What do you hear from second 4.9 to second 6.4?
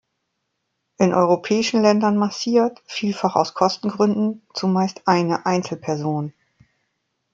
eine Einzelperson.